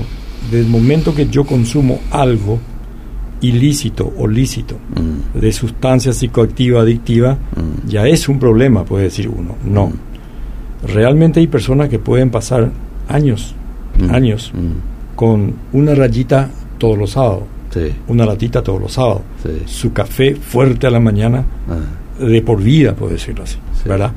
[0.50, 2.58] Desde el momento que yo consumo algo
[3.40, 5.38] ilícito o lícito mm.
[5.38, 7.36] de sustancia psicoactiva adictiva,
[7.86, 9.56] ya es un problema, puede decir uno.
[9.64, 9.92] No.
[10.86, 12.70] Realmente hay personas que pueden pasar
[13.08, 13.54] años,
[13.98, 14.14] mm.
[14.14, 15.16] años, mm.
[15.16, 17.44] con una rayita todos los sábados,
[18.08, 19.22] una latita todos los sábados,
[19.66, 22.24] su café fuerte a la mañana, ah.
[22.24, 24.12] de por vida, por decirlo así, ¿verdad?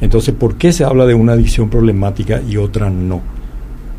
[0.00, 3.35] Entonces, ¿por qué se habla de una adicción problemática y otra no?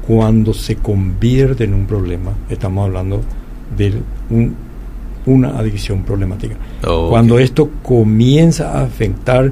[0.08, 3.22] Cuando se convierte en un problema, estamos hablando
[3.76, 3.94] de
[5.26, 6.56] una adicción problemática.
[6.82, 9.52] Cuando esto comienza a afectar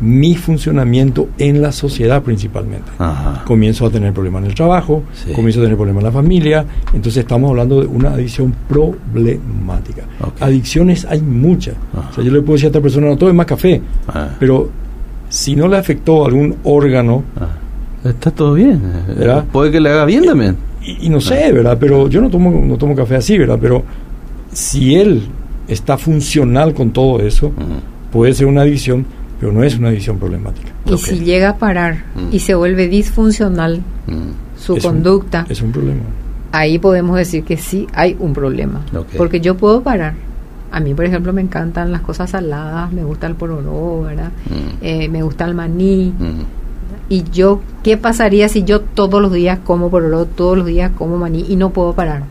[0.00, 2.90] mi funcionamiento en la sociedad principalmente.
[3.44, 5.02] Comienzo a tener problemas en el trabajo,
[5.34, 10.04] comienzo a tener problemas en la familia, entonces estamos hablando de una adicción problemática.
[10.40, 11.74] Adicciones hay muchas.
[12.10, 14.30] O sea, yo le puedo decir a esta persona, no tome más café, ah.
[14.40, 14.70] pero
[15.28, 17.22] si no le afectó algún órgano...
[17.38, 17.48] Ah.
[18.04, 18.80] Está todo bien.
[19.08, 19.44] ¿verdad?
[19.52, 20.56] Puede que le haga bien también.
[20.82, 21.76] Y, no sé, ¿verdad?
[21.78, 23.58] Pero yo no tomo, no tomo café así, ¿verdad?
[23.60, 23.82] Pero
[24.52, 25.22] si él
[25.68, 27.52] está funcional con todo eso,
[28.10, 29.04] puede ser una adicción
[29.40, 30.70] pero no es una adicción problemática.
[30.84, 33.82] Y si llega a parar y se vuelve disfuncional
[34.56, 36.02] su conducta, es un problema.
[36.52, 38.82] Ahí podemos decir que sí hay un problema.
[39.16, 40.14] Porque yo puedo parar.
[40.72, 44.30] A mí, por ejemplo, me encantan las cosas saladas, me gusta el pororó, ¿verdad?
[44.48, 44.84] Mm.
[44.84, 46.12] Eh, me gusta el maní.
[47.10, 51.18] Y yo, ¿qué pasaría si yo todos los días como pororó, todos los días como
[51.18, 52.22] maní y no puedo parar?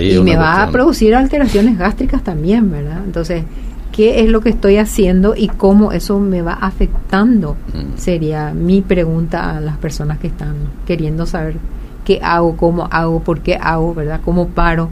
[0.00, 3.00] y me va a producir alteraciones gástricas también, ¿verdad?
[3.04, 3.44] Entonces,
[3.92, 7.56] qué es lo que estoy haciendo y cómo eso me va afectando.
[7.72, 7.96] Mm.
[7.96, 11.56] Sería mi pregunta a las personas que están queriendo saber
[12.04, 14.20] qué hago, cómo hago, por qué hago, ¿verdad?
[14.24, 14.90] ¿Cómo paro?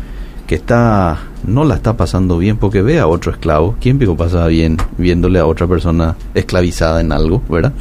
[0.47, 3.77] que está no la está pasando bien porque ve a otro esclavo.
[3.79, 7.71] ¿Quién pico pasa bien viéndole a otra persona esclavizada en algo, verdad?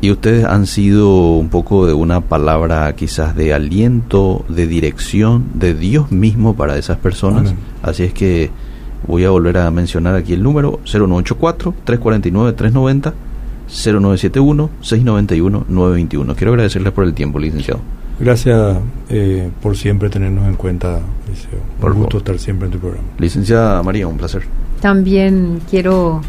[0.00, 5.72] Y, ustedes han sido un poco de una palabra quizás de aliento, de dirección, de
[5.72, 7.54] Dios mismo para esas personas.
[7.80, 8.50] Así es que
[9.06, 13.14] voy a volver a mencionar aquí el número 0984-349-390
[13.68, 16.36] 0971-691-921.
[16.36, 17.80] Quiero agradecerles por el tiempo, licenciado.
[18.20, 18.76] Gracias
[19.08, 21.00] eh, por siempre tenernos en cuenta,
[21.80, 23.08] Por Un gusto estar siempre en tu programa.
[23.18, 24.44] Licenciada María, un placer.
[24.80, 26.20] también quiero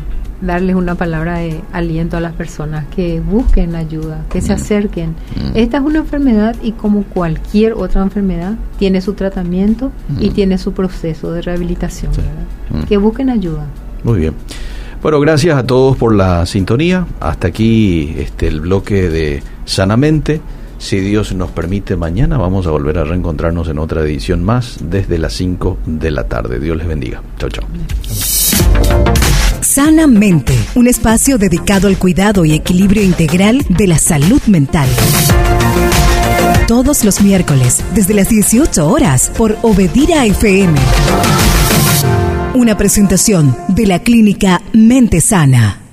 [0.42, 4.56] darles una palabra de aliento a las personas que busquen ayuda, que se mm.
[4.56, 5.10] acerquen.
[5.10, 5.56] Mm.
[5.56, 10.34] Esta es una enfermedad y como cualquier otra enfermedad tiene su tratamiento y mm.
[10.34, 12.12] tiene su proceso de rehabilitación.
[12.88, 13.66] Que busquen ayuda.
[14.04, 14.34] Muy bien.
[15.06, 17.06] Bueno, gracias a todos por la sintonía.
[17.20, 20.42] Hasta aquí este el bloque de Sanamente.
[20.80, 25.20] Si Dios nos permite, mañana vamos a volver a reencontrarnos en otra edición más desde
[25.20, 26.60] las 5 de la tarde.
[26.60, 27.22] Dios les bendiga.
[27.38, 27.68] Chao, chao.
[29.62, 34.90] Sanamente, un espacio dedicado al cuidado y equilibrio integral de la salud mental.
[36.68, 40.74] Todos los miércoles, desde las 18 horas, por Obedira FM.
[42.56, 45.85] Una presentación de la clínica Mente Sana.